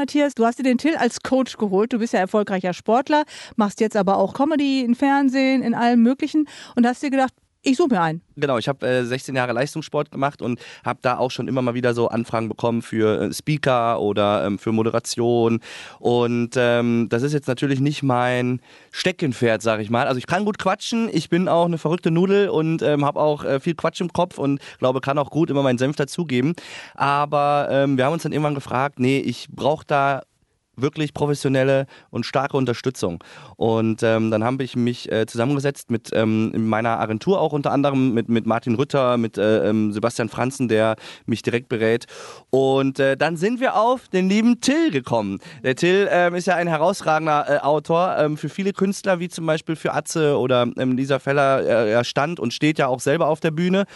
[0.00, 1.92] Matthias, du hast dir den Till als Coach geholt.
[1.92, 3.24] Du bist ja erfolgreicher Sportler,
[3.56, 7.76] machst jetzt aber auch Comedy in Fernsehen, in allem Möglichen und hast dir gedacht, ich
[7.76, 8.22] suche mir einen.
[8.36, 11.74] Genau, ich habe äh, 16 Jahre Leistungssport gemacht und habe da auch schon immer mal
[11.74, 15.60] wieder so Anfragen bekommen für äh, Speaker oder ähm, für Moderation.
[15.98, 18.62] Und ähm, das ist jetzt natürlich nicht mein
[18.92, 20.06] Steckenpferd, sage ich mal.
[20.06, 23.44] Also ich kann gut quatschen, ich bin auch eine verrückte Nudel und ähm, habe auch
[23.44, 26.54] äh, viel Quatsch im Kopf und glaube, kann auch gut immer meinen Senf dazugeben.
[26.94, 30.22] Aber ähm, wir haben uns dann irgendwann gefragt, nee, ich brauche da
[30.82, 33.22] wirklich professionelle und starke Unterstützung.
[33.56, 38.14] Und ähm, dann habe ich mich äh, zusammengesetzt mit ähm, meiner Agentur auch unter anderem,
[38.14, 42.06] mit, mit Martin Rütter, mit äh, ähm, Sebastian Franzen, der mich direkt berät.
[42.50, 45.38] Und äh, dann sind wir auf den lieben Till gekommen.
[45.62, 49.46] Der Till ähm, ist ja ein herausragender äh, Autor ähm, für viele Künstler, wie zum
[49.46, 51.62] Beispiel für Atze oder ähm, Lisa Feller.
[51.62, 53.86] er stand und steht ja auch selber auf der Bühne.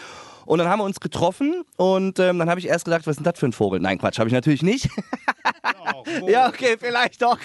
[0.47, 3.19] Und dann haben wir uns getroffen und ähm, dann habe ich erst gesagt, was ist
[3.19, 3.80] denn das für ein Vogel?
[3.80, 4.89] Nein, Quatsch, habe ich natürlich nicht.
[6.27, 7.39] ja, okay, vielleicht doch.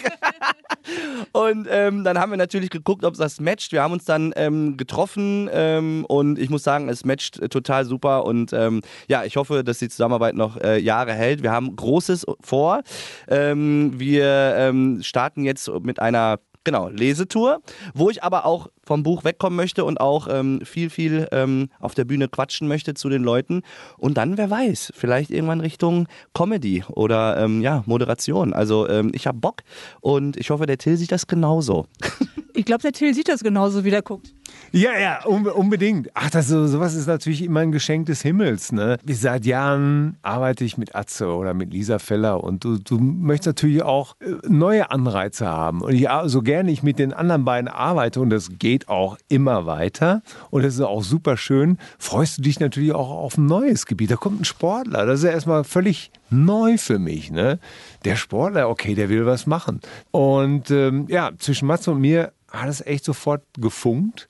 [1.31, 3.71] und ähm, dann haben wir natürlich geguckt, ob das matcht.
[3.71, 8.25] Wir haben uns dann ähm, getroffen ähm, und ich muss sagen, es matcht total super
[8.25, 11.43] und ähm, ja, ich hoffe, dass die Zusammenarbeit noch äh, Jahre hält.
[11.43, 12.81] Wir haben Großes vor.
[13.27, 17.61] Ähm, wir starten jetzt mit einer Genau, Lesetour,
[17.93, 21.95] wo ich aber auch vom Buch wegkommen möchte und auch ähm, viel, viel ähm, auf
[21.95, 23.61] der Bühne quatschen möchte zu den Leuten.
[23.97, 28.53] Und dann, wer weiß, vielleicht irgendwann Richtung Comedy oder ähm, ja, Moderation.
[28.53, 29.61] Also ähm, ich habe Bock
[30.01, 31.87] und ich hoffe, der Till sieht das genauso.
[32.55, 34.33] Ich glaube, der Till sieht das genauso, wie der guckt.
[34.71, 36.09] Ja, ja, unbedingt.
[36.13, 38.71] Ach, das, sowas ist natürlich immer ein Geschenk des Himmels.
[38.71, 38.97] Ne?
[39.07, 43.81] Seit Jahren arbeite ich mit Atze oder mit Lisa Feller und du, du möchtest natürlich
[43.81, 45.81] auch äh, neue Anreize haben.
[45.81, 49.65] Und ich, so gerne ich mit den anderen beiden arbeite und das geht auch immer
[49.65, 50.21] weiter
[50.51, 54.11] und das ist auch super schön, freust du dich natürlich auch auf ein neues Gebiet.
[54.11, 57.31] Da kommt ein Sportler, das ist ja erstmal völlig neu für mich.
[57.31, 57.59] Ne?
[58.05, 59.79] Der Sportler, okay, der will was machen.
[60.11, 64.29] Und ähm, ja, zwischen Matze und mir hat es echt sofort gefunkt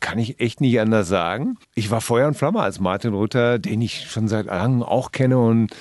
[0.00, 1.56] kann ich echt nicht anders sagen.
[1.74, 5.38] Ich war Feuer und Flamme als Martin Rütter, den ich schon seit langem auch kenne
[5.38, 5.74] und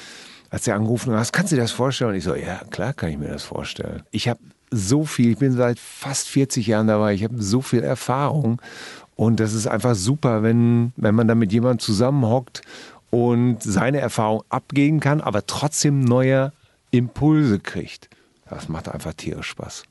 [0.50, 2.12] als er angerufen hat, kannst du dir das vorstellen?
[2.12, 4.04] Und ich so, ja, klar kann ich mir das vorstellen.
[4.12, 4.40] Ich habe
[4.72, 8.62] so viel, ich bin seit fast 40 Jahren dabei, ich habe so viel Erfahrung
[9.16, 12.62] und das ist einfach super, wenn, wenn man da mit jemandem zusammenhockt
[13.10, 16.52] und seine Erfahrung abgeben kann, aber trotzdem neue
[16.92, 18.10] Impulse kriegt.
[18.50, 19.84] Das macht einfach tierisch Spaß.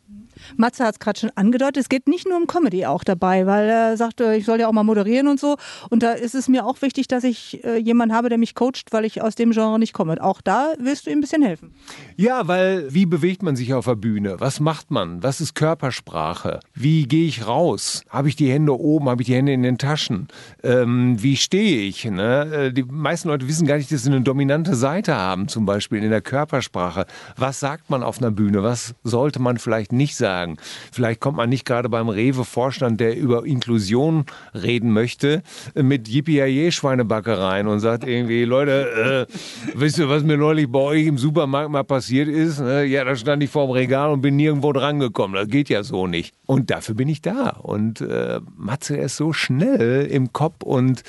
[0.56, 3.68] Matze hat es gerade schon angedeutet, es geht nicht nur um Comedy auch dabei, weil
[3.68, 5.56] er sagte, ich soll ja auch mal moderieren und so.
[5.90, 8.92] Und da ist es mir auch wichtig, dass ich äh, jemanden habe, der mich coacht,
[8.92, 10.22] weil ich aus dem Genre nicht komme.
[10.22, 11.74] Auch da willst du ihm ein bisschen helfen.
[12.16, 14.36] Ja, weil wie bewegt man sich auf der Bühne?
[14.38, 15.22] Was macht man?
[15.22, 16.60] Was ist Körpersprache?
[16.74, 18.02] Wie gehe ich raus?
[18.08, 19.08] Habe ich die Hände oben?
[19.08, 20.28] Habe ich die Hände in den Taschen?
[20.62, 22.04] Ähm, wie stehe ich?
[22.04, 22.52] Ne?
[22.52, 26.02] Äh, die meisten Leute wissen gar nicht, dass sie eine dominante Seite haben, zum Beispiel
[26.02, 27.06] in der Körpersprache.
[27.36, 28.62] Was sagt man auf einer Bühne?
[28.62, 30.23] Was sollte man vielleicht nicht sagen?
[30.24, 30.56] Sagen.
[30.90, 34.24] Vielleicht kommt man nicht gerade beim Rewe-Vorstand, der über Inklusion
[34.54, 35.42] reden möchte,
[35.74, 39.34] mit Yippie-Schweinebackereien und sagt irgendwie, Leute, äh,
[39.74, 42.60] wisst ihr, was mir neulich bei euch im Supermarkt mal passiert ist?
[42.60, 42.84] Ne?
[42.86, 45.36] Ja, da stand ich vor dem Regal und bin nirgendwo drangekommen.
[45.36, 46.34] Das geht ja so nicht.
[46.46, 47.50] Und dafür bin ich da.
[47.50, 51.02] Und äh, Matze ist so schnell im Kopf und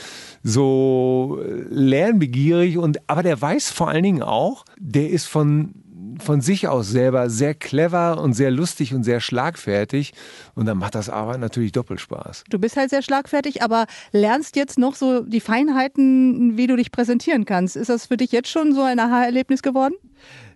[0.44, 1.40] so
[1.70, 5.85] lernbegierig und aber der weiß vor allen Dingen auch, der ist von
[6.20, 10.14] von sich aus selber sehr clever und sehr lustig und sehr schlagfertig.
[10.56, 12.44] Und dann macht das Arbeit natürlich doppelt Spaß.
[12.50, 16.92] Du bist halt sehr schlagfertig, aber lernst jetzt noch so die Feinheiten, wie du dich
[16.92, 17.76] präsentieren kannst.
[17.76, 19.96] Ist das für dich jetzt schon so ein Aha-Erlebnis geworden?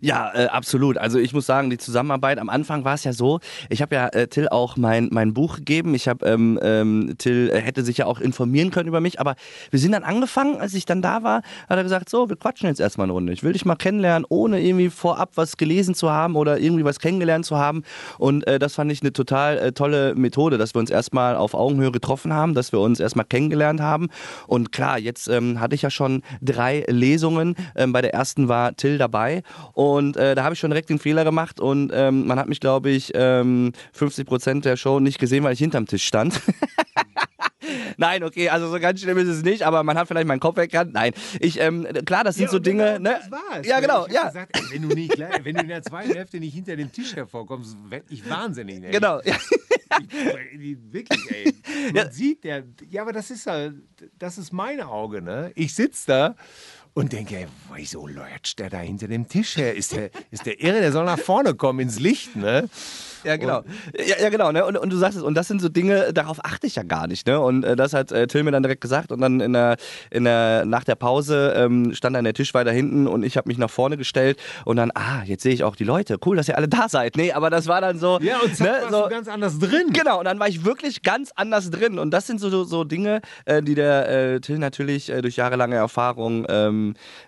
[0.01, 0.97] Ja, äh, absolut.
[0.97, 3.39] Also ich muss sagen, die Zusammenarbeit am Anfang war es ja so.
[3.69, 5.93] Ich habe ja äh, Till auch mein, mein Buch gegeben.
[5.93, 9.35] Ich habe ähm, ähm, Till äh, hätte sich ja auch informieren können über mich, aber
[9.71, 12.69] wir sind dann angefangen, als ich dann da war, hat er gesagt, so, wir quatschen
[12.69, 13.33] jetzt erstmal eine Runde.
[13.33, 16.99] Ich will dich mal kennenlernen, ohne irgendwie vorab was gelesen zu haben oder irgendwie was
[16.99, 17.83] kennengelernt zu haben.
[18.17, 21.53] Und äh, das fand ich eine total äh, tolle Methode, dass wir uns erstmal auf
[21.53, 24.07] Augenhöhe getroffen haben, dass wir uns erstmal kennengelernt haben.
[24.47, 27.55] Und klar, jetzt ähm, hatte ich ja schon drei Lesungen.
[27.75, 30.99] Ähm, bei der ersten war Till dabei und äh, da habe ich schon direkt den
[30.99, 35.19] Fehler gemacht und ähm, man hat mich, glaube ich, ähm, 50 Prozent der Show nicht
[35.19, 36.41] gesehen, weil ich hinterm Tisch stand.
[37.97, 40.57] Nein, okay, also so ganz schlimm ist es nicht, aber man hat vielleicht meinen Kopf
[40.57, 40.93] weggerannt.
[40.93, 42.93] Nein, ich, ähm, klar, das sind ja, so Dinge.
[42.93, 43.19] Genau, ne?
[43.19, 43.67] Das war's.
[43.67, 44.27] Ja, genau, ich ja.
[44.27, 47.15] Gesagt, ey, wenn, du nicht, wenn du in der zweiten Hälfte nicht hinter dem Tisch
[47.15, 48.83] hervorkommst, werde ich wahnsinnig.
[48.83, 48.91] Ey.
[48.91, 49.19] Genau.
[49.23, 49.35] Ja.
[50.01, 51.53] Ich, wirklich, ey.
[51.87, 52.11] Man ja.
[52.11, 53.75] sieht, der, ja, aber das ist halt,
[54.17, 55.51] das ist mein Auge, ne?
[55.55, 56.35] Ich sitze da
[56.93, 59.75] und denke, ey, wieso leucht der da hinter dem Tisch her?
[59.75, 62.69] Ist der, ist der irre, der soll nach vorne kommen ins Licht, ne?
[63.23, 63.63] Ja, genau.
[63.97, 64.51] Ja, ja genau.
[64.51, 64.65] Ne?
[64.65, 67.07] Und, und du sagst es, und das sind so Dinge, darauf achte ich ja gar
[67.07, 67.27] nicht.
[67.27, 67.39] Ne?
[67.39, 69.11] Und äh, das hat äh, Till mir dann direkt gesagt.
[69.11, 69.77] Und dann in der,
[70.09, 73.49] in der, nach der Pause ähm, stand dann der Tisch weiter hinten und ich habe
[73.49, 76.17] mich nach vorne gestellt und dann, ah, jetzt sehe ich auch die Leute.
[76.25, 77.17] Cool, dass ihr alle da seid.
[77.17, 78.19] Nee, aber das war dann so.
[78.21, 79.91] Ja, und zack, ne, warst so, du ganz anders drin.
[79.91, 81.99] Genau, und dann war ich wirklich ganz anders drin.
[81.99, 85.35] Und das sind so, so, so Dinge, äh, die der äh, Till natürlich äh, durch
[85.35, 86.78] jahrelange Erfahrung ähm,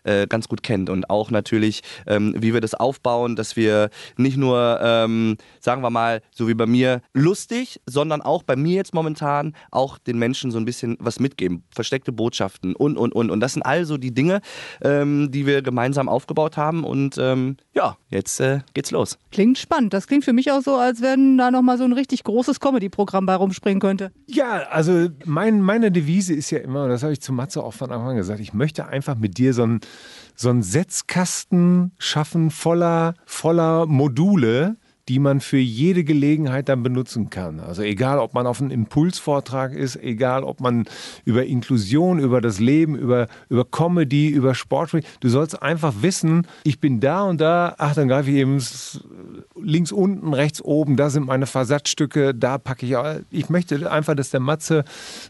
[0.03, 0.89] äh, ganz gut kennt.
[0.89, 5.89] Und auch natürlich, ähm, wie wir das aufbauen, dass wir nicht nur, ähm, sagen wir
[5.89, 10.51] mal, so wie bei mir, lustig, sondern auch bei mir jetzt momentan auch den Menschen
[10.51, 11.63] so ein bisschen was mitgeben.
[11.73, 13.31] Versteckte Botschaften und, und, und.
[13.31, 14.41] Und das sind also die Dinge,
[14.81, 16.83] ähm, die wir gemeinsam aufgebaut haben.
[16.83, 19.17] Und ähm, ja, jetzt äh, geht's los.
[19.31, 19.93] Klingt spannend.
[19.93, 23.25] Das klingt für mich auch so, als wenn da nochmal so ein richtig großes Comedy-Programm
[23.25, 24.11] bei rumspringen könnte.
[24.27, 27.73] Ja, also mein, meine Devise ist ja immer, und das habe ich zu Matze auch
[27.73, 29.81] von Anfang an gesagt, ich möchte einfach mit dir so ein
[30.35, 34.77] so einen Setzkasten schaffen voller, voller Module,
[35.11, 37.59] die man für jede Gelegenheit dann benutzen kann.
[37.59, 40.85] Also egal, ob man auf einem Impulsvortrag ist, egal, ob man
[41.25, 45.09] über Inklusion, über das Leben, über, über Comedy, über Sport spricht.
[45.19, 48.57] Du sollst einfach wissen, ich bin da und da, ach, dann greife ich eben
[49.61, 52.95] links unten, rechts oben, da sind meine Versatzstücke, da packe ich.
[53.31, 54.85] Ich möchte einfach, dass der Matze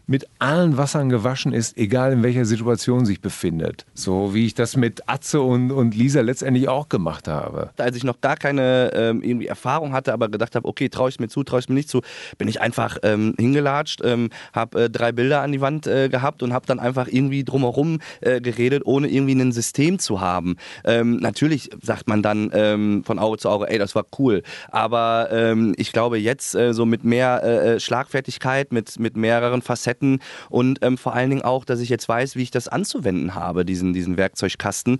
[0.06, 3.84] mit allen Wassern gewaschen ist, egal in welcher Situation sich befindet.
[3.94, 7.70] So wie ich das mit Atze und, und Lisa letztendlich auch gemacht habe.
[7.78, 11.08] Als ich noch gar keine ähm, irgendwie Erfahrung Erfahrung hatte, aber gedacht habe, okay, traue
[11.08, 12.02] ich mir zu, traue ich mir nicht zu,
[12.36, 16.42] bin ich einfach ähm, hingelatscht, ähm, habe äh, drei Bilder an die Wand äh, gehabt
[16.42, 20.56] und habe dann einfach irgendwie drumherum äh, geredet, ohne irgendwie ein System zu haben.
[20.84, 25.28] Ähm, natürlich sagt man dann ähm, von Auge zu Auge, ey, das war cool, aber
[25.32, 30.18] ähm, ich glaube jetzt äh, so mit mehr äh, äh, Schlagfertigkeit, mit, mit mehreren Facetten
[30.50, 33.64] und ähm, vor allen Dingen auch, dass ich jetzt weiß, wie ich das anzuwenden habe,
[33.64, 34.98] diesen, diesen Werkzeugkasten.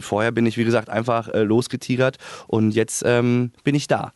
[0.00, 2.16] vorher bin ich, wie gesagt, einfach losgetigert
[2.48, 4.12] und jetzt bin ich da.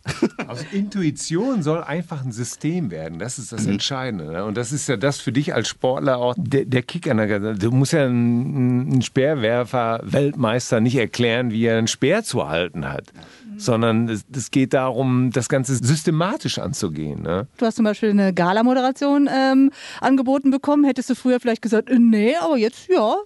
[0.46, 3.18] Also Intuition soll einfach ein System werden.
[3.18, 3.72] Das ist das mhm.
[3.72, 4.30] Entscheidende.
[4.30, 4.44] Ne?
[4.44, 7.54] Und das ist ja das für dich als Sportler auch der, der Kick an der
[7.54, 13.12] Du musst ja einen, Speerwerfer, Weltmeister nicht erklären, wie er einen Speer zu halten hat
[13.56, 17.22] sondern es, es, geht darum, das Ganze systematisch anzugehen.
[17.22, 17.46] Ne?
[17.56, 19.70] Du hast zum Beispiel eine Gala-Moderation ähm,
[20.00, 20.84] angeboten bekommen.
[20.84, 23.16] Hättest du früher vielleicht gesagt, äh, nee, aber jetzt ja.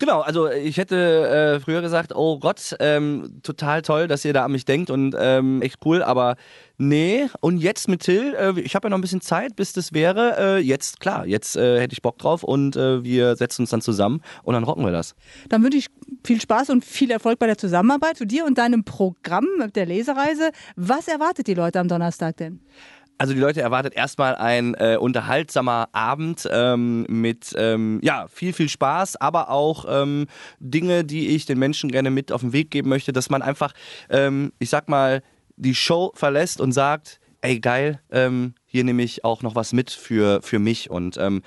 [0.00, 4.46] Genau, also ich hätte äh, früher gesagt, oh Gott, ähm, total toll, dass ihr da
[4.46, 6.36] an mich denkt und ähm, echt cool, aber
[6.78, 7.26] nee.
[7.40, 10.36] Und jetzt mit Till, äh, ich habe ja noch ein bisschen Zeit, bis das wäre.
[10.38, 13.82] Äh, jetzt, klar, jetzt äh, hätte ich Bock drauf und äh, wir setzen uns dann
[13.82, 15.14] zusammen und dann rocken wir das.
[15.50, 15.88] Dann wünsche ich
[16.24, 20.50] viel Spaß und viel Erfolg bei der Zusammenarbeit zu dir und deinem Programm der Lesereise.
[20.76, 22.60] Was erwartet die Leute am Donnerstag denn?
[23.20, 28.70] Also die Leute erwartet erstmal ein äh, unterhaltsamer Abend ähm, mit ähm, ja viel viel
[28.70, 30.26] Spaß, aber auch ähm,
[30.58, 33.74] Dinge, die ich den Menschen gerne mit auf den Weg geben möchte, dass man einfach,
[34.08, 35.22] ähm, ich sag mal,
[35.56, 39.90] die Show verlässt und sagt, ey geil, ähm, hier nehme ich auch noch was mit
[39.90, 41.42] für, für mich und ähm,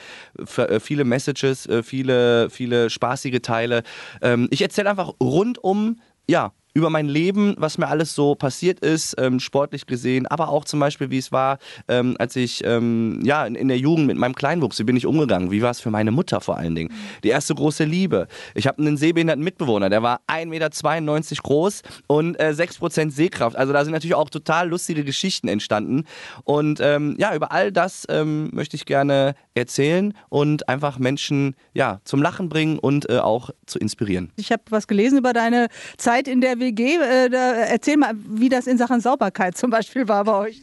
[0.46, 3.82] für, äh, viele Messages, äh, viele, viele spaßige Teile.
[4.22, 6.00] Ähm, ich erzähle einfach rundum,
[6.30, 10.66] ja, über mein Leben, was mir alles so passiert ist, ähm, sportlich gesehen, aber auch
[10.66, 14.18] zum Beispiel, wie es war, ähm, als ich ähm, ja in, in, der Jugend mit
[14.18, 16.92] meinem Kleinwuchs, wie bin ich umgegangen, wie war es für meine Mutter vor allen Dingen.
[17.24, 18.28] Die erste große Liebe.
[18.56, 23.56] Ich habe einen sehbehinderten Mitbewohner, der war 1,92 Meter groß und äh, 6% Sehkraft.
[23.56, 26.06] Also da sind natürlich auch total lustige Geschichten entstanden.
[26.44, 32.00] Und ähm, ja, über all das ähm, möchte ich gerne erzählen und einfach Menschen ja
[32.04, 34.32] zum Lachen bringen und äh, auch zu inspirieren.
[34.38, 35.68] Ich habe was gelesen über deine
[35.98, 36.98] Zeit in der WG.
[36.98, 37.30] Äh,
[37.70, 40.62] erzähl mal, wie das in Sachen Sauberkeit zum Beispiel war bei euch.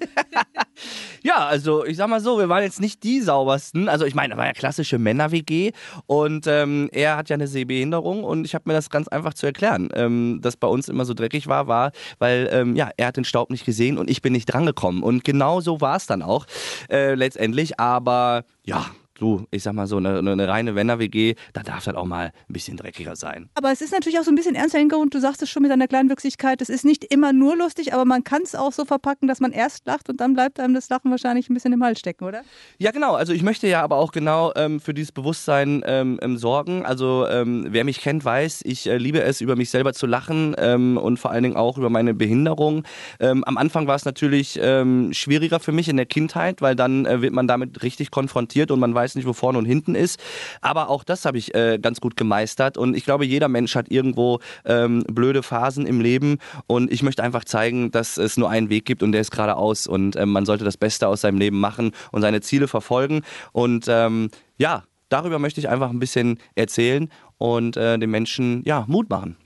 [1.22, 3.88] ja, also ich sag mal so, wir waren jetzt nicht die saubersten.
[3.88, 5.72] Also ich meine, war ja klassische Männer-WG
[6.06, 9.46] und ähm, er hat ja eine Sehbehinderung und ich habe mir das ganz einfach zu
[9.46, 9.88] erklären.
[9.94, 13.24] Ähm, dass bei uns immer so dreckig war, war, weil ähm, ja, er hat den
[13.24, 15.02] Staub nicht gesehen und ich bin nicht drangekommen.
[15.02, 16.46] Und genau so war es dann auch
[16.90, 17.78] äh, letztendlich.
[17.78, 18.86] Aber ja,
[19.20, 22.52] du, ich sag mal so, eine, eine reine Wenner-WG, da darf das auch mal ein
[22.52, 23.48] bisschen dreckiger sein.
[23.54, 25.14] Aber es ist natürlich auch so ein bisschen ernster Hintergrund.
[25.14, 26.60] Du sagst es schon mit deiner Kleinwüchsigkeit.
[26.60, 29.52] Es ist nicht immer nur lustig, aber man kann es auch so verpacken, dass man
[29.52, 32.42] erst lacht und dann bleibt einem das Lachen wahrscheinlich ein bisschen im Hals stecken, oder?
[32.78, 33.14] Ja, genau.
[33.14, 36.84] Also ich möchte ja aber auch genau ähm, für dieses Bewusstsein ähm, ähm sorgen.
[36.84, 40.54] Also ähm, wer mich kennt, weiß, ich äh, liebe es, über mich selber zu lachen
[40.58, 42.84] ähm, und vor allen Dingen auch über meine Behinderung.
[43.18, 47.22] Ähm, am Anfang war es natürlich schwieriger für mich in der Kindheit, weil dann äh,
[47.22, 50.20] wird man damit richtig konfrontiert und man weiß, weiß nicht, wo vorne und hinten ist.
[50.60, 52.78] Aber auch das habe ich äh, ganz gut gemeistert.
[52.78, 56.38] Und ich glaube, jeder Mensch hat irgendwo ähm, blöde Phasen im Leben.
[56.66, 59.86] Und ich möchte einfach zeigen, dass es nur einen Weg gibt und der ist geradeaus.
[59.86, 63.22] Und ähm, man sollte das Beste aus seinem Leben machen und seine Ziele verfolgen.
[63.52, 68.84] Und ähm, ja, darüber möchte ich einfach ein bisschen erzählen und äh, den Menschen ja,
[68.86, 69.36] Mut machen.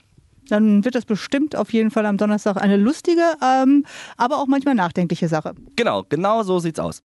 [0.49, 3.83] Dann wird das bestimmt auf jeden Fall am Donnerstag eine lustige, ähm,
[4.17, 5.55] aber auch manchmal nachdenkliche Sache.
[5.75, 6.93] Genau, genau so sieht's aus.